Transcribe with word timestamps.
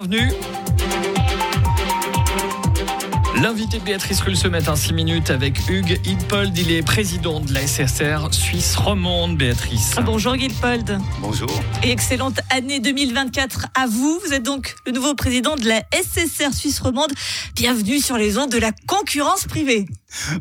Bienvenue. 0.00 0.32
L'invité 3.42 3.78
de 3.78 3.84
Béatrice 3.84 4.20
Rulle 4.20 4.36
ce 4.36 4.48
matin, 4.48 4.74
6 4.74 4.94
minutes 4.94 5.30
avec 5.30 5.68
Hugues 5.68 6.00
Hilpold. 6.04 6.56
Il 6.56 6.72
est 6.72 6.82
président 6.82 7.40
de 7.40 7.52
la 7.52 7.66
SSR 7.66 8.32
Suisse 8.32 8.76
romande, 8.76 9.36
Béatrice. 9.36 9.96
Bonjour 10.04 10.36
Hilpold. 10.36 10.98
Bonjour. 11.20 11.50
Et 11.82 11.90
excellente 11.90 12.40
année 12.50 12.80
2024 12.80 13.66
à 13.74 13.86
vous. 13.86 14.20
Vous 14.24 14.32
êtes 14.32 14.42
donc 14.42 14.74
le 14.86 14.92
nouveau 14.92 15.14
président 15.14 15.56
de 15.56 15.66
la 15.66 15.82
SSR 15.92 16.54
Suisse 16.54 16.80
romande. 16.80 17.12
Bienvenue 17.54 17.98
sur 17.98 18.16
les 18.16 18.38
ondes 18.38 18.50
de 18.50 18.58
la 18.58 18.72
concurrence 18.86 19.44
privée. 19.44 19.86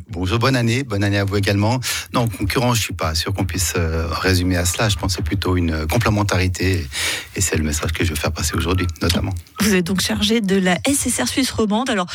Bonjour, 0.10 0.40
bonne 0.40 0.56
année, 0.56 0.84
bonne 0.84 1.04
année 1.04 1.20
à 1.20 1.26
vous 1.26 1.38
également. 1.38 1.80
Non, 2.14 2.28
concurrence, 2.28 2.78
je 2.78 2.82
suis 2.82 2.94
pas 2.94 3.14
sûr 3.14 3.34
qu'on 3.34 3.46
puisse 3.46 3.74
euh, 3.78 4.08
résumer 4.10 4.58
à 4.58 4.66
cela. 4.66 4.90
Je 4.90 4.96
pense 4.98 5.14
que 5.14 5.18
c'est 5.18 5.26
plutôt 5.26 5.58
une 5.58 5.86
complémentarité 5.88 6.88
et 7.36 7.42
c'est 7.42 7.58
le 7.58 7.64
message 7.64 7.92
que 7.92 8.04
je 8.04 8.10
veux 8.10 8.16
faire 8.16 8.32
passer 8.32 8.56
aujourd'hui, 8.56 8.88
notamment. 9.02 9.34
Vous 9.62 9.76
êtes 9.76 9.86
donc 9.86 10.02
chargé 10.02 10.42
de 10.42 10.56
la 10.56 10.78
SSR 10.88 11.28
Suisse 11.28 11.52
romande. 11.52 11.90
Alors, 11.90 12.08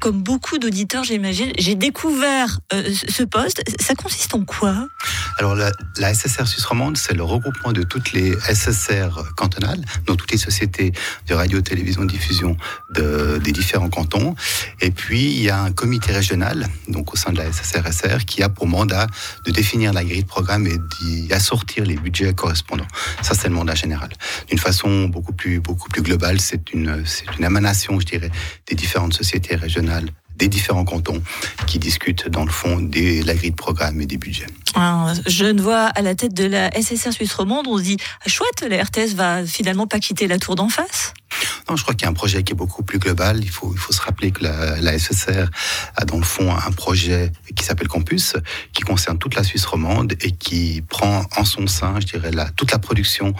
comme 0.00 0.22
beaucoup 0.22 0.58
d'auditeurs, 0.58 1.04
j'imagine, 1.04 1.52
j'ai 1.58 1.74
découvert 1.74 2.60
euh, 2.72 2.82
ce 3.08 3.22
poste. 3.22 3.62
Ça 3.80 3.94
consiste 3.94 4.34
en 4.34 4.44
quoi? 4.44 4.88
Alors, 5.38 5.54
la, 5.54 5.72
la, 5.98 6.14
SSR 6.14 6.46
Suisse 6.46 6.64
romande, 6.64 6.96
c'est 6.96 7.12
le 7.12 7.22
regroupement 7.22 7.72
de 7.72 7.82
toutes 7.82 8.12
les 8.12 8.32
SSR 8.40 9.34
cantonales, 9.36 9.84
donc 10.06 10.16
toutes 10.16 10.32
les 10.32 10.38
sociétés 10.38 10.92
de 11.26 11.34
radio, 11.34 11.60
télévision, 11.60 12.04
diffusion 12.04 12.56
de, 12.94 13.38
des 13.44 13.52
différents 13.52 13.90
cantons. 13.90 14.34
Et 14.80 14.90
puis, 14.90 15.32
il 15.32 15.42
y 15.42 15.50
a 15.50 15.60
un 15.60 15.72
comité 15.72 16.12
régional, 16.12 16.66
donc 16.88 17.12
au 17.12 17.16
sein 17.16 17.32
de 17.32 17.38
la 17.38 17.52
SSRSR, 17.52 18.24
qui 18.24 18.42
a 18.42 18.48
pour 18.48 18.66
mandat 18.66 19.06
de 19.44 19.50
définir 19.50 19.92
la 19.92 20.04
grille 20.04 20.22
de 20.22 20.28
programme 20.28 20.66
et 20.66 20.78
d'y 20.78 21.32
assortir 21.32 21.84
les 21.84 21.96
budgets 21.96 22.32
correspondants. 22.32 22.88
Ça, 23.20 23.34
c'est 23.34 23.48
le 23.48 23.54
mandat 23.54 23.74
général. 23.74 24.10
Façon 24.60 25.08
beaucoup 25.08 25.32
plus, 25.32 25.60
beaucoup 25.60 25.88
plus 25.88 26.02
globale, 26.02 26.40
c'est 26.40 26.72
une, 26.72 27.04
c'est 27.06 27.24
une 27.38 27.44
émanation, 27.44 27.98
je 27.98 28.06
dirais, 28.06 28.30
des 28.68 28.74
différentes 28.74 29.14
sociétés 29.14 29.56
régionales 29.56 30.10
des 30.40 30.48
différents 30.48 30.86
cantons 30.86 31.22
qui 31.66 31.78
discutent 31.78 32.26
dans 32.28 32.46
le 32.46 32.50
fond 32.50 32.80
de 32.80 33.24
la 33.26 33.34
grille 33.34 33.50
de 33.50 33.56
programme 33.56 34.00
et 34.00 34.06
des 34.06 34.16
budgets. 34.16 34.46
Un 34.74 35.12
jeune 35.26 35.60
voix 35.60 35.84
à 35.94 36.00
la 36.00 36.14
tête 36.14 36.32
de 36.32 36.44
la 36.44 36.70
SSR 36.72 37.12
Suisse 37.12 37.34
romande, 37.34 37.66
on 37.68 37.76
se 37.76 37.82
dit 37.82 37.98
chouette, 38.26 38.66
la 38.68 38.82
RTS 38.82 39.14
va 39.14 39.44
finalement 39.44 39.86
pas 39.86 39.98
quitter 39.98 40.26
la 40.26 40.38
tour 40.38 40.56
d'en 40.56 40.70
face 40.70 41.12
non, 41.68 41.76
je 41.76 41.82
crois 41.82 41.94
qu'il 41.94 42.04
y 42.04 42.06
a 42.06 42.10
un 42.10 42.14
projet 42.14 42.42
qui 42.42 42.52
est 42.52 42.56
beaucoup 42.56 42.82
plus 42.82 42.98
global. 42.98 43.40
Il 43.42 43.50
faut, 43.50 43.74
se 43.90 44.00
rappeler 44.00 44.30
que 44.30 44.44
la, 44.44 44.80
la 44.80 44.98
SSR 44.98 45.46
a 45.96 46.04
dans 46.04 46.18
le 46.18 46.24
fond 46.24 46.54
un 46.54 46.70
projet 46.72 47.32
qui 47.56 47.64
s'appelle 47.64 47.88
Campus, 47.88 48.36
qui 48.72 48.82
concerne 48.82 49.18
toute 49.18 49.34
la 49.34 49.42
Suisse 49.42 49.64
romande 49.64 50.14
et 50.20 50.32
qui 50.32 50.82
prend 50.88 51.24
en 51.36 51.44
son 51.44 51.66
sein, 51.66 51.94
je 52.00 52.06
dirais, 52.06 52.30
la, 52.30 52.50
toute 52.50 52.72
la 52.72 52.78
production 52.78 53.34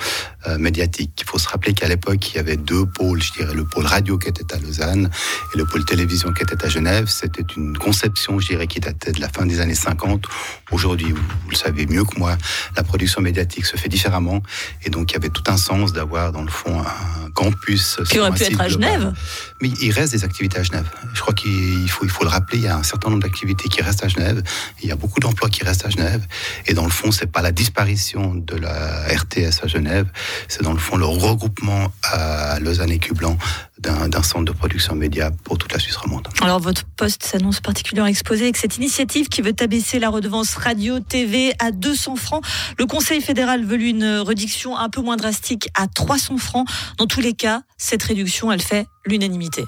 euh, 0.46 0.58
médiatique. 0.58 1.12
Il 1.20 1.26
faut 1.26 1.38
se 1.38 1.48
rappeler 1.48 1.72
qu'à 1.72 1.88
l'époque, 1.88 2.30
il 2.30 2.36
y 2.36 2.38
avait 2.38 2.56
deux 2.56 2.86
pôles, 2.86 3.22
je 3.22 3.32
dirais, 3.32 3.54
le 3.54 3.64
pôle 3.64 3.86
radio 3.86 4.18
qui 4.18 4.28
était 4.28 4.54
à 4.54 4.58
Lausanne 4.58 5.10
et 5.54 5.58
le 5.58 5.64
pôle 5.64 5.84
télévision 5.84 6.32
qui 6.32 6.42
était 6.42 6.64
à 6.64 6.68
Genève. 6.68 7.06
C'était 7.08 7.44
une 7.56 7.76
conception, 7.76 8.38
je 8.38 8.48
dirais, 8.48 8.66
qui 8.66 8.80
datait 8.80 9.12
de 9.12 9.20
la 9.20 9.28
fin 9.28 9.46
des 9.46 9.60
années 9.60 9.74
50. 9.74 10.24
Aujourd'hui, 10.72 11.12
vous, 11.12 11.22
vous 11.44 11.50
le 11.50 11.56
savez 11.56 11.86
mieux 11.86 12.04
que 12.04 12.18
moi, 12.18 12.36
la 12.76 12.82
production 12.82 13.20
médiatique 13.20 13.66
se 13.66 13.76
fait 13.76 13.88
différemment 13.88 14.42
et 14.84 14.90
donc 14.90 15.10
il 15.10 15.14
y 15.14 15.16
avait 15.16 15.30
tout 15.30 15.44
un 15.48 15.56
sens 15.56 15.92
d'avoir 15.92 16.32
dans 16.32 16.42
le 16.42 16.50
fond 16.50 16.80
un 16.80 17.30
campus 17.30 17.79
qui 18.08 18.18
aurait 18.18 18.30
pu 18.32 18.44
être 18.44 18.60
à 18.60 18.68
Genève. 18.68 19.12
Mais 19.60 19.68
il 19.80 19.90
reste 19.92 20.12
des 20.12 20.24
activités 20.24 20.58
à 20.58 20.62
Genève. 20.62 20.88
Je 21.14 21.20
crois 21.20 21.34
qu'il 21.34 21.88
faut, 21.88 22.04
il 22.04 22.10
faut 22.10 22.24
le 22.24 22.30
rappeler, 22.30 22.58
il 22.58 22.64
y 22.64 22.68
a 22.68 22.76
un 22.76 22.82
certain 22.82 23.10
nombre 23.10 23.22
d'activités 23.22 23.68
qui 23.68 23.82
restent 23.82 24.04
à 24.04 24.08
Genève. 24.08 24.42
Il 24.82 24.88
y 24.88 24.92
a 24.92 24.96
beaucoup 24.96 25.20
d'emplois 25.20 25.48
qui 25.48 25.64
restent 25.64 25.86
à 25.86 25.90
Genève. 25.90 26.24
Et 26.66 26.74
dans 26.74 26.84
le 26.84 26.90
fond, 26.90 27.12
c'est 27.12 27.30
pas 27.30 27.42
la 27.42 27.52
disparition 27.52 28.34
de 28.34 28.56
la 28.56 29.06
RTS 29.08 29.62
à 29.62 29.66
Genève, 29.66 30.06
c'est 30.48 30.62
dans 30.62 30.72
le 30.72 30.78
fond 30.78 30.96
le 30.96 31.06
regroupement 31.06 31.92
à 32.02 32.58
Lausanne 32.60 32.90
et 32.90 32.98
Cublan 32.98 33.36
d'un 33.80 34.22
centre 34.22 34.44
de 34.44 34.52
production 34.52 34.94
média 34.94 35.30
pour 35.44 35.58
toute 35.58 35.72
la 35.72 35.78
Suisse 35.78 35.96
romande. 35.96 36.28
Alors 36.42 36.60
votre 36.60 36.84
poste 36.84 37.24
s'annonce 37.24 37.60
particulièrement 37.60 38.08
exposé 38.08 38.44
avec 38.44 38.56
cette 38.56 38.76
initiative 38.76 39.28
qui 39.28 39.42
veut 39.42 39.54
abaisser 39.58 39.98
la 39.98 40.10
redevance 40.10 40.54
radio 40.54 41.00
TV 41.00 41.52
à 41.58 41.70
200 41.70 42.16
francs. 42.16 42.44
Le 42.78 42.86
Conseil 42.86 43.20
fédéral 43.20 43.64
veut 43.64 43.80
une 43.80 44.04
réduction 44.04 44.76
un 44.76 44.88
peu 44.88 45.00
moins 45.00 45.16
drastique 45.16 45.68
à 45.74 45.86
300 45.86 46.38
francs. 46.38 46.68
Dans 46.98 47.06
tous 47.06 47.20
les 47.20 47.32
cas, 47.32 47.62
cette 47.78 48.02
réduction, 48.02 48.52
elle 48.52 48.62
fait 48.62 48.86
l'unanimité. 49.06 49.64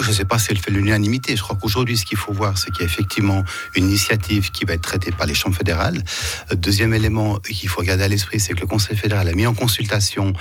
Je 0.00 0.08
ne 0.08 0.14
sais 0.14 0.24
pas 0.24 0.38
si 0.38 0.48
elle 0.50 0.58
fait 0.58 0.70
l'unanimité. 0.70 1.36
Je 1.36 1.42
crois 1.42 1.56
qu'aujourd'hui, 1.60 1.96
ce 1.96 2.06
qu'il 2.06 2.16
faut 2.16 2.32
voir, 2.32 2.56
c'est 2.56 2.70
qu'il 2.70 2.80
y 2.80 2.84
a 2.84 2.86
effectivement 2.86 3.44
une 3.76 3.84
initiative 3.84 4.50
qui 4.50 4.64
va 4.64 4.72
être 4.72 4.82
traitée 4.82 5.12
par 5.12 5.26
les 5.26 5.34
chambres 5.34 5.56
fédérales. 5.56 6.02
Deuxième 6.54 6.94
élément 6.94 7.38
qu'il 7.40 7.68
faut 7.68 7.82
garder 7.82 8.04
à 8.04 8.08
l'esprit, 8.08 8.40
c'est 8.40 8.54
que 8.54 8.60
le 8.60 8.66
Conseil 8.66 8.96
fédéral 8.96 9.28
a 9.28 9.32
mis 9.32 9.46
en 9.46 9.52
consultation 9.52 10.32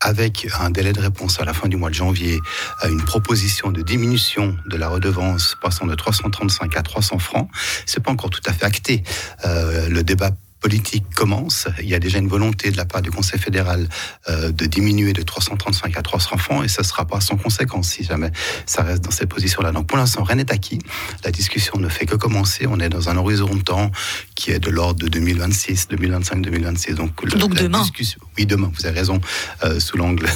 avec 0.00 0.46
un 0.60 0.70
délai 0.70 0.92
de 0.92 1.00
réponse 1.00 1.40
à 1.40 1.44
la 1.44 1.54
fin 1.54 1.68
du 1.68 1.76
mois 1.76 1.90
de 1.90 1.94
janvier 1.94 2.38
à 2.80 2.88
une 2.88 3.02
proposition 3.02 3.70
de 3.70 3.82
diminution 3.82 4.56
de 4.66 4.76
la 4.76 4.88
redevance 4.88 5.56
passant 5.60 5.86
de 5.86 5.94
335 5.94 6.76
à 6.76 6.82
300 6.82 7.18
francs. 7.18 7.48
C'est 7.86 8.02
pas 8.02 8.10
encore 8.10 8.30
tout 8.30 8.42
à 8.46 8.52
fait 8.52 8.64
acté. 8.64 9.02
Euh, 9.44 9.88
le 9.88 10.02
débat 10.02 10.30
politique 10.66 11.04
commence. 11.14 11.68
Il 11.80 11.88
y 11.88 11.94
a 11.94 12.00
déjà 12.00 12.18
une 12.18 12.26
volonté 12.26 12.72
de 12.72 12.76
la 12.76 12.84
part 12.84 13.00
du 13.00 13.12
Conseil 13.12 13.38
fédéral 13.38 13.88
euh, 14.28 14.50
de 14.50 14.66
diminuer 14.66 15.12
de 15.12 15.22
335 15.22 15.96
à 15.96 16.02
300 16.02 16.38
francs 16.38 16.64
et 16.64 16.66
ça 16.66 16.82
ne 16.82 16.86
sera 16.88 17.04
pas 17.04 17.20
sans 17.20 17.36
conséquence 17.36 17.90
si 17.90 18.02
jamais 18.02 18.32
ça 18.66 18.82
reste 18.82 19.04
dans 19.04 19.12
cette 19.12 19.28
position-là. 19.28 19.70
Donc 19.70 19.86
pour 19.86 19.96
l'instant, 19.96 20.24
rien 20.24 20.34
n'est 20.34 20.50
acquis. 20.50 20.80
La 21.24 21.30
discussion 21.30 21.78
ne 21.78 21.88
fait 21.88 22.04
que 22.04 22.16
commencer. 22.16 22.66
On 22.68 22.80
est 22.80 22.88
dans 22.88 23.08
un 23.08 23.16
horizon 23.16 23.54
de 23.54 23.62
temps 23.62 23.92
qui 24.34 24.50
est 24.50 24.58
de 24.58 24.70
l'ordre 24.70 24.98
de 24.98 25.06
2026, 25.06 25.86
2025, 25.86 26.42
2026. 26.42 26.94
Donc, 26.96 27.22
le, 27.22 27.38
Donc 27.38 27.54
demain. 27.54 27.82
Discussion, 27.82 28.18
oui, 28.36 28.44
demain, 28.44 28.72
vous 28.74 28.86
avez 28.86 28.98
raison, 28.98 29.20
euh, 29.62 29.78
sous 29.78 29.96
l'angle 29.96 30.26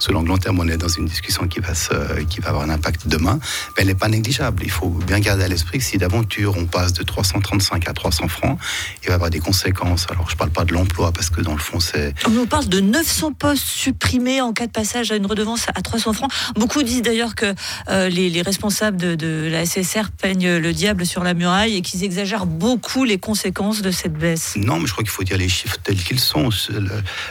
sous 0.00 0.12
l'angle 0.12 0.28
long 0.28 0.38
terme, 0.38 0.58
on 0.58 0.66
est 0.66 0.78
dans 0.78 0.88
une 0.88 1.04
discussion 1.04 1.46
qui 1.46 1.60
va, 1.60 1.74
se, 1.74 2.22
qui 2.22 2.40
va 2.40 2.48
avoir 2.48 2.64
un 2.64 2.70
impact 2.70 3.06
demain, 3.06 3.38
mais 3.76 3.82
elle 3.82 3.88
n'est 3.88 3.94
pas 3.94 4.08
négligeable. 4.08 4.62
Il 4.64 4.70
faut 4.70 4.88
bien 4.88 5.20
garder 5.20 5.44
à 5.44 5.48
l'esprit 5.48 5.78
que 5.78 5.84
si 5.84 5.98
d'aventure 5.98 6.56
on 6.56 6.64
passe 6.64 6.94
de 6.94 7.02
335 7.02 7.86
à 7.86 7.92
300 7.92 8.28
francs, 8.28 8.58
il 9.02 9.08
va 9.08 9.12
y 9.12 9.14
avoir 9.14 9.30
des 9.30 9.40
conséquences. 9.40 10.06
Alors 10.10 10.28
je 10.28 10.34
ne 10.34 10.38
parle 10.38 10.50
pas 10.50 10.64
de 10.64 10.72
l'emploi 10.72 11.12
parce 11.12 11.28
que 11.28 11.42
dans 11.42 11.52
le 11.52 11.58
fond 11.58 11.80
c'est... 11.80 12.14
On 12.26 12.30
nous 12.30 12.46
parle 12.46 12.66
de 12.66 12.80
900 12.80 13.34
postes 13.34 13.62
supprimés 13.62 14.40
en 14.40 14.54
cas 14.54 14.66
de 14.66 14.72
passage 14.72 15.12
à 15.12 15.16
une 15.16 15.26
redevance 15.26 15.66
à 15.74 15.82
300 15.82 16.14
francs. 16.14 16.32
Beaucoup 16.56 16.82
disent 16.82 17.02
d'ailleurs 17.02 17.34
que 17.34 17.54
euh, 17.88 18.08
les, 18.08 18.30
les, 18.30 18.42
responsables 18.42 18.96
de, 18.96 19.14
de, 19.14 19.48
la 19.50 19.66
SSR 19.66 20.10
peignent 20.10 20.56
le 20.56 20.72
diable 20.72 21.04
sur 21.04 21.22
la 21.22 21.34
muraille 21.34 21.76
et 21.76 21.82
qu'ils 21.82 22.04
exagèrent 22.04 22.46
beaucoup 22.46 23.04
les 23.04 23.18
conséquences 23.18 23.82
de 23.82 23.90
cette 23.90 24.14
baisse. 24.14 24.54
Non, 24.56 24.80
mais 24.80 24.86
je 24.86 24.92
crois 24.92 25.04
qu'il 25.04 25.10
faut 25.10 25.24
dire 25.24 25.36
les 25.36 25.48
chiffres 25.48 25.76
tels 25.82 26.02
qu'ils 26.02 26.20
sont. 26.20 26.48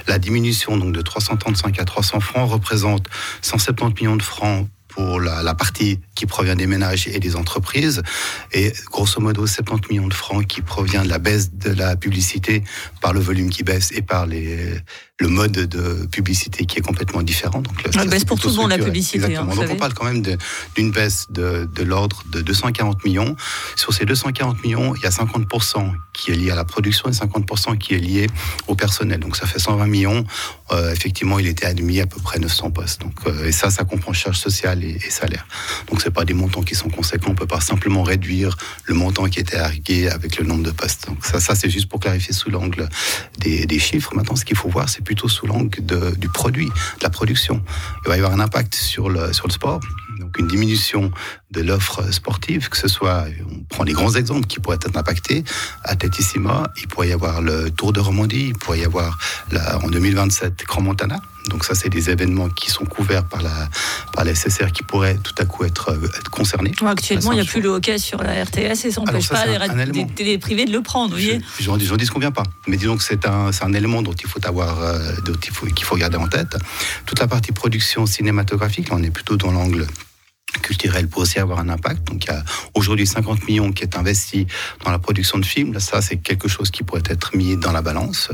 La 0.08 0.20
diminution 0.20 0.78
donc 0.78 0.94
de 0.94 1.02
335 1.02 1.80
à 1.80 1.86
300 1.86 2.20
francs 2.20 2.59
représente 2.60 3.08
170 3.42 4.02
millions 4.02 4.18
de 4.18 4.22
francs 4.24 4.68
pour 4.90 5.20
la, 5.20 5.44
la, 5.44 5.56
partie 5.56 6.00
qui 6.16 6.26
provient 6.26 6.56
des 6.56 6.68
ménages 6.68 7.08
et 7.08 7.20
des 7.20 7.36
entreprises, 7.36 8.02
et 8.52 8.74
grosso 8.88 9.22
modo 9.22 9.48
70 9.48 9.90
millions 9.90 10.08
de 10.08 10.14
francs 10.14 10.46
qui 10.46 10.62
provient 10.62 11.04
de 11.04 11.10
la 11.10 11.20
baisse 11.20 11.54
de 11.54 11.72
la 11.72 11.96
publicité 11.96 12.64
par 13.00 13.14
le 13.14 13.20
volume 13.20 13.50
qui 13.50 13.64
baisse 13.64 13.92
et 13.92 14.02
par 14.02 14.26
les, 14.26 14.82
le 15.20 15.28
mode 15.28 15.52
de 15.52 16.06
publicité 16.08 16.66
qui 16.66 16.80
est 16.80 16.82
complètement 16.82 17.22
différent. 17.22 17.62
Donc, 17.62 17.94
la 17.94 18.06
baisse 18.06 18.24
pour 18.24 18.40
tout 18.40 18.50
le 18.50 18.56
monde 18.56 18.70
la 18.70 18.78
publicité. 18.78 19.20
Hein, 19.20 19.28
Exactement. 19.28 19.52
Hein, 19.52 19.56
Donc 19.68 19.76
on 19.76 19.76
parle 19.76 19.94
quand 19.94 20.06
même 20.06 20.24
d'une 20.76 20.92
baisse 20.92 21.28
de, 21.30 21.70
de 21.76 21.84
l'ordre 21.84 22.24
de 22.32 22.42
240 22.42 23.04
millions. 23.04 23.36
Sur 23.76 23.94
ces 23.94 24.06
240 24.06 24.64
millions, 24.64 24.96
il 24.96 25.02
y 25.02 25.06
a 25.06 25.10
50% 25.10 25.92
qui 26.14 26.32
est 26.32 26.36
lié 26.36 26.52
à 26.52 26.56
la 26.56 26.64
production 26.64 27.10
et 27.10 27.12
50% 27.12 27.78
qui 27.78 27.96
est 27.96 28.00
lié 28.00 28.28
au 28.68 28.76
personnel. 28.76 29.20
Donc 29.20 29.36
ça 29.36 29.46
fait 29.46 29.60
120 29.60 29.88
millions. 29.88 30.24
Euh, 30.72 30.94
effectivement, 30.94 31.38
il 31.38 31.48
était 31.48 31.66
admis 31.66 32.00
à 32.00 32.08
peu 32.08 32.22
près 32.22 32.40
900 32.40 32.72
postes. 32.72 33.02
Donc, 33.02 33.16
euh, 33.28 33.48
et 33.48 33.52
ça, 33.52 33.70
ça 33.70 33.84
comprend 33.84 34.14
charges 34.14 34.40
sociales 34.40 34.84
et, 34.86 35.00
et 35.06 35.10
salaires. 35.10 35.48
Donc 35.90 36.02
c'est 36.02 36.12
pas 36.12 36.24
des 36.24 36.34
montants 36.34 36.64
qui 36.64 36.76
sont 36.76 36.90
conséquents. 36.90 37.32
On 37.32 37.36
peut 37.36 37.48
pas 37.48 37.60
simplement 37.60 38.04
réduire 38.04 38.58
le 38.86 38.96
montant 38.96 39.26
qui 39.26 39.40
était 39.40 39.58
argué 39.58 40.10
avec 40.10 40.38
le 40.38 40.46
nombre 40.46 40.64
de 40.64 40.72
postes. 40.72 41.08
Donc 41.08 41.26
ça, 41.26 41.42
ça 41.42 41.56
c'est 41.56 41.70
juste 41.70 41.90
pour 41.90 42.00
clarifier 42.00 42.34
sous 42.34 42.50
l'angle 42.50 42.88
des, 43.40 43.66
des 43.66 43.80
chiffres. 43.80 44.16
Maintenant, 44.16 44.38
ce 44.38 44.46
qu'il 44.46 44.56
faut 44.56 44.70
voir, 44.70 44.88
c'est 44.88 45.04
plutôt 45.10 45.28
sous 45.28 45.48
l'angle 45.48 45.82
du 46.18 46.30
produit, 46.30 46.68
de 46.68 47.04
la 47.04 47.10
production. 47.10 47.64
Il 48.06 48.10
va 48.10 48.16
y 48.16 48.20
avoir 48.20 48.32
un 48.32 48.40
impact 48.40 48.76
sur 48.76 49.10
le, 49.10 49.34
sport, 49.34 49.80
donc 50.20 50.38
une 50.38 50.48
diminution 50.48 51.12
de 51.50 51.62
l'offre 51.62 52.14
sportive, 52.14 52.70
que 52.70 52.78
ce 52.78 52.88
soit, 52.88 53.26
on 53.50 53.64
prend 53.64 53.84
les 53.86 53.94
grands 53.94 54.14
exemples 54.14 54.46
qui 54.46 54.60
pourraient 54.60 54.78
être 54.86 54.96
impactés, 54.96 55.44
à 55.84 55.96
Tétissima, 55.96 56.70
il 56.80 56.88
pourrait 56.88 57.08
y 57.08 57.12
avoir 57.12 57.42
le 57.42 57.72
Tour 57.72 57.92
de 57.92 58.00
Romandie, 58.00 58.50
il 58.50 58.54
pourrait 58.54 58.82
y 58.82 58.86
avoir 58.86 59.18
en 59.84 59.88
2027 59.88 60.66
Grand 60.68 60.84
Montana. 60.84 61.20
Donc 61.50 61.66
ça, 61.66 61.76
c'est 61.76 61.90
des 61.90 62.10
événements 62.10 62.50
qui 62.50 62.70
sont 62.70 62.86
couverts 62.86 63.26
par 63.26 63.42
la, 63.42 63.70
par 64.14 64.24
la 64.26 64.34
SSR 64.34 64.72
qui 64.72 64.84
pourraient 64.84 65.18
tout 65.18 65.34
à 65.38 65.46
coup 65.46 65.66
être, 65.66 65.98
être 66.18 66.30
concernés. 66.30 66.72
Ouais, 66.82 66.90
actuellement, 66.90 67.34
il 67.34 67.36
n'y 67.36 67.42
a 67.42 67.46
plus 67.46 67.62
le 67.62 67.70
hockey 67.70 67.98
sur 67.98 68.24
la 68.24 68.44
RTS 68.44 68.86
et 68.86 68.92
ça 68.92 69.02
n'empêche 69.02 69.30
pas 69.30 69.46
les, 69.46 70.08
télé 70.08 70.38
privées 70.38 70.66
de 70.66 70.72
le 70.72 70.82
prendre. 70.82 71.18
J'en 71.60 71.78
dis, 71.78 71.90
dis 71.90 72.08
qu'on 72.08 72.20
vient 72.20 72.32
pas. 72.32 72.44
Mais 72.68 72.78
disons 72.78 72.98
que 72.98 73.04
c'est 73.04 73.26
un, 73.28 73.50
un 73.62 73.74
élément 73.74 74.02
dont 74.02 74.14
il 74.14 74.28
faut 74.28 74.46
avoir, 74.46 74.82
euh, 74.82 75.14
dont 75.26 75.34
il 75.34 75.52
faut, 75.52 75.66
qu'il 75.66 75.86
faut 75.86 75.98
garder 75.98 76.18
en 76.18 76.28
tête. 76.28 76.56
Toute 77.06 77.20
la 77.20 77.28
partie 77.28 77.52
production 77.52 78.06
cinématographique, 78.06 78.90
là, 78.90 78.96
on 78.98 79.04
est 79.04 79.12
plutôt 79.12 79.36
dans 79.36 79.52
l'angle 79.52 79.86
culturel 80.62 81.08
peut 81.08 81.22
aussi 81.22 81.40
avoir 81.40 81.60
un 81.60 81.70
impact. 81.70 82.08
Donc 82.08 82.26
il 82.26 82.28
y 82.28 82.34
a 82.34 82.44
aujourd'hui 82.74 83.06
50 83.06 83.48
millions 83.48 83.72
qui 83.72 83.84
est 83.84 83.96
investi 83.96 84.48
dans 84.84 84.92
la 84.92 85.00
production 85.00 85.38
de 85.38 85.46
films. 85.46 85.74
Là, 85.74 85.80
ça, 85.80 86.02
c'est 86.02 86.18
quelque 86.18 86.48
chose 86.48 86.72
qui 86.72 86.84
pourrait 86.84 87.04
être 87.06 87.36
mis 87.36 87.58
dans 87.58 87.72
la 87.72 87.82
balance. 87.82 88.30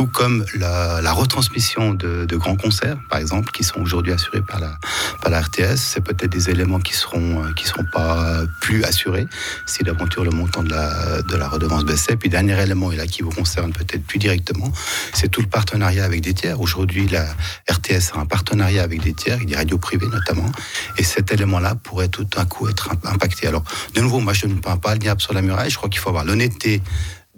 Tout 0.00 0.06
comme 0.06 0.46
la, 0.54 1.12
retransmission 1.12 1.92
de, 1.92 2.36
grands 2.36 2.56
concerts, 2.56 2.96
par 3.10 3.18
exemple, 3.18 3.50
qui 3.52 3.64
sont 3.64 3.82
aujourd'hui 3.82 4.14
assurés 4.14 4.40
par 4.40 4.58
la, 4.58 4.78
par 5.20 5.30
la 5.30 5.42
RTS. 5.42 5.76
C'est 5.76 6.00
peut-être 6.00 6.30
des 6.30 6.48
éléments 6.48 6.80
qui 6.80 6.94
seront 6.94 7.42
qui 7.52 7.66
seront 7.66 7.84
pas 7.92 8.40
plus 8.62 8.82
assurés 8.84 9.26
si 9.66 9.82
d'aventure 9.82 10.24
le 10.24 10.30
montant 10.30 10.62
de 10.62 10.70
la, 10.70 11.20
de 11.20 11.36
la 11.36 11.48
redevance 11.48 11.84
baissait. 11.84 12.16
Puis 12.16 12.30
dernier 12.30 12.58
élément, 12.62 12.90
et 12.90 12.96
là 12.96 13.06
qui 13.06 13.20
vous 13.20 13.30
concerne 13.30 13.72
peut-être 13.74 14.02
plus 14.06 14.18
directement, 14.18 14.72
c'est 15.12 15.28
tout 15.28 15.42
le 15.42 15.48
partenariat 15.48 16.06
avec 16.06 16.22
des 16.22 16.32
tiers. 16.32 16.58
Aujourd'hui, 16.62 17.06
la 17.06 17.26
RTS 17.70 18.14
a 18.14 18.20
un 18.20 18.26
partenariat 18.26 18.82
avec 18.82 19.02
des 19.02 19.12
tiers, 19.12 19.36
des 19.44 19.54
radios 19.54 19.76
privées 19.76 20.08
notamment, 20.08 20.50
et 20.96 21.04
cet 21.04 21.30
élément-là 21.30 21.74
pourrait 21.74 22.08
tout 22.08 22.24
d'un 22.24 22.46
coup 22.46 22.70
être 22.70 22.88
impacté. 23.04 23.48
Alors, 23.48 23.64
de 23.94 24.00
nouveau, 24.00 24.20
moi 24.20 24.32
je 24.32 24.46
ne 24.46 24.54
peins 24.54 24.78
pas 24.78 24.94
le 24.94 24.98
diable 24.98 25.20
sur 25.20 25.34
la 25.34 25.42
muraille, 25.42 25.68
je 25.68 25.76
crois 25.76 25.90
qu'il 25.90 26.00
faut 26.00 26.08
avoir 26.08 26.24
l'honnêteté 26.24 26.80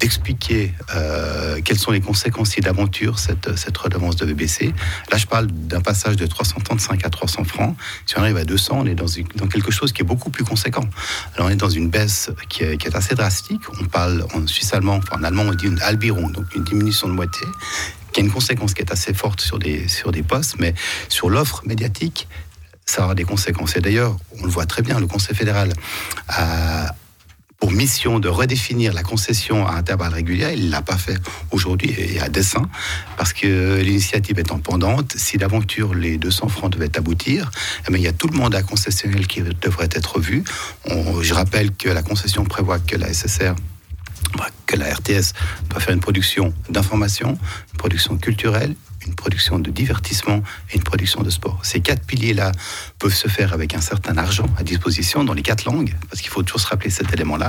d'expliquer 0.02 0.74
euh, 0.96 1.60
quelles 1.64 1.78
sont 1.78 1.92
les 1.92 2.00
conséquences 2.00 2.56
d'aventure 2.56 3.20
cette, 3.20 3.56
cette 3.56 3.78
redevance 3.78 4.16
de 4.16 4.26
BBC. 4.26 4.74
Là, 5.12 5.16
je 5.16 5.26
parle 5.26 5.46
d'un 5.46 5.80
passage 5.80 6.16
de 6.16 6.26
335 6.26 7.06
à 7.06 7.08
300 7.08 7.44
francs. 7.44 7.76
Si 8.06 8.18
on 8.18 8.20
arrive 8.20 8.36
à 8.36 8.44
200, 8.44 8.80
on 8.80 8.86
est 8.86 8.96
dans, 8.96 9.06
quelque 9.46 9.70
chose 9.70 9.92
qui 9.92 10.02
est 10.02 10.04
beaucoup 10.04 10.30
plus 10.30 10.42
conséquent. 10.42 10.84
Alors, 11.36 11.46
on 11.46 11.50
est 11.50 11.56
dans 11.56 11.70
une 11.70 11.88
baisse 11.88 12.32
qui 12.48 12.64
est, 12.64 12.78
qui 12.78 12.88
est 12.88 12.96
assez 12.96 13.14
drastique. 13.14 13.60
On 13.80 13.84
parle 13.84 14.26
en 14.34 14.44
suisse 14.48 14.74
allemand, 14.74 14.96
enfin 14.96 15.20
en 15.20 15.22
allemand, 15.22 15.44
on 15.46 15.54
dit 15.54 15.66
une 15.66 15.80
albiron, 15.80 16.28
donc 16.30 16.52
une 16.56 16.64
diminution 16.64 17.06
de 17.06 17.12
moitié 17.12 17.46
qui 18.12 18.20
a 18.20 18.24
une 18.24 18.30
conséquence 18.30 18.74
qui 18.74 18.82
est 18.82 18.92
assez 18.92 19.14
forte 19.14 19.40
sur 19.40 19.58
des, 19.60 19.86
sur 19.88 20.10
des 20.10 20.22
postes, 20.22 20.56
mais 20.58 20.74
sur 21.08 21.30
l'offre 21.30 21.62
médiatique, 21.64 22.28
ça 22.84 23.04
aura 23.04 23.14
des 23.14 23.24
conséquences. 23.24 23.76
Et 23.76 23.80
d'ailleurs, 23.80 24.16
on 24.40 24.44
le 24.44 24.50
voit 24.50 24.66
très 24.66 24.82
bien, 24.82 24.98
le 24.98 25.06
Conseil 25.06 25.34
fédéral 25.34 25.72
a, 26.28 26.94
mission 27.72 28.18
de 28.18 28.28
redéfinir 28.28 28.92
la 28.92 29.02
concession 29.02 29.66
à 29.66 29.72
intervalles 29.72 30.14
réguliers. 30.14 30.52
Il 30.56 30.66
ne 30.66 30.70
l'a 30.70 30.82
pas 30.82 30.96
fait 30.96 31.18
aujourd'hui 31.50 31.94
et 31.98 32.20
à 32.20 32.28
dessein, 32.28 32.68
parce 33.16 33.32
que 33.32 33.80
l'initiative 33.80 34.38
étant 34.38 34.58
pendante, 34.58 35.14
si 35.16 35.38
d'aventure 35.38 35.94
les 35.94 36.18
200 36.18 36.48
francs 36.48 36.72
devaient 36.72 36.96
aboutir, 36.96 37.50
eh 37.88 37.92
il 37.94 38.00
y 38.00 38.08
a 38.08 38.12
tout 38.12 38.28
le 38.28 38.36
mandat 38.36 38.62
concessionnel 38.62 39.26
qui 39.26 39.42
devrait 39.42 39.88
être 39.92 40.20
vu. 40.20 40.44
je 41.20 41.34
rappelle 41.34 41.72
que 41.72 41.88
la 41.88 42.02
concession 42.02 42.44
prévoit 42.44 42.78
que 42.78 42.96
la 42.96 43.12
SSR 43.12 43.54
que 44.66 44.76
la 44.76 44.94
RTS 44.94 45.34
doit 45.68 45.80
faire 45.80 45.94
une 45.94 46.00
production 46.00 46.54
d'information, 46.70 47.38
une 47.72 47.78
production 47.78 48.16
culturelle, 48.16 48.74
une 49.06 49.14
production 49.14 49.58
de 49.58 49.70
divertissement 49.70 50.42
et 50.70 50.76
une 50.76 50.82
production 50.82 51.22
de 51.22 51.30
sport. 51.30 51.60
Ces 51.62 51.80
quatre 51.80 52.04
piliers-là 52.06 52.52
peuvent 52.98 53.14
se 53.14 53.28
faire 53.28 53.52
avec 53.52 53.74
un 53.74 53.80
certain 53.80 54.16
argent 54.16 54.46
à 54.58 54.62
disposition 54.62 55.24
dans 55.24 55.34
les 55.34 55.42
quatre 55.42 55.64
langues, 55.64 55.94
parce 56.08 56.20
qu'il 56.20 56.30
faut 56.30 56.42
toujours 56.42 56.60
se 56.60 56.68
rappeler 56.68 56.90
cet 56.90 57.12
élément-là. 57.12 57.48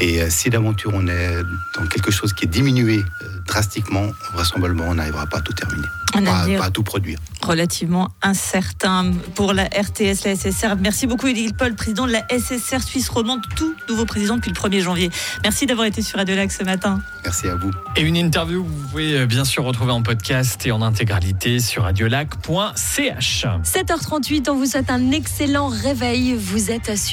Et 0.00 0.22
euh, 0.22 0.30
si 0.30 0.50
d'aventure 0.50 0.92
on 0.94 1.06
est 1.06 1.42
dans 1.76 1.86
quelque 1.86 2.10
chose 2.10 2.32
qui 2.32 2.44
est 2.44 2.48
diminué 2.48 2.98
euh, 3.22 3.35
drastiquement, 3.46 4.06
vraisemblablement 4.32 4.84
on 4.88 4.94
n'arrivera 4.94 5.26
pas 5.26 5.38
à 5.38 5.40
tout 5.40 5.52
terminer, 5.52 5.86
pas, 6.12 6.20
pas, 6.20 6.64
à 6.64 6.70
tout 6.70 6.82
produire. 6.82 7.18
Relativement 7.42 8.08
incertain 8.22 9.12
pour 9.34 9.52
la 9.52 9.64
RTS, 9.64 10.24
la 10.24 10.36
SSR. 10.36 10.76
Merci 10.80 11.06
beaucoup 11.06 11.26
Édile 11.26 11.54
Paul, 11.54 11.74
président 11.74 12.06
de 12.06 12.12
la 12.12 12.26
SSR 12.28 12.82
Suisse 12.82 13.08
romande, 13.08 13.40
tout 13.56 13.74
nouveau 13.88 14.04
président 14.04 14.36
depuis 14.36 14.50
le 14.50 14.56
1er 14.56 14.80
janvier. 14.80 15.10
Merci 15.42 15.66
d'avoir 15.66 15.86
été 15.86 16.02
sur 16.02 16.18
Radio 16.18 16.34
Lac 16.36 16.50
ce 16.50 16.64
matin. 16.64 17.00
Merci 17.24 17.48
à 17.48 17.54
vous. 17.56 17.70
Et 17.96 18.02
une 18.02 18.16
interview 18.16 18.64
vous 18.64 18.88
pouvez 18.88 19.18
euh, 19.18 19.26
bien 19.26 19.44
sûr 19.44 19.64
retrouver 19.64 19.92
en 19.92 20.02
podcast 20.02 20.66
et 20.66 20.72
en 20.72 20.82
intégralité 20.82 21.60
sur 21.60 21.82
radiolac.ch. 21.84 23.46
7h38, 23.64 24.50
on 24.50 24.56
vous 24.56 24.66
souhaite 24.66 24.90
un 24.90 25.10
excellent 25.12 25.68
réveil. 25.68 26.34
Vous 26.34 26.70
êtes 26.70 26.96
sur 26.96 27.06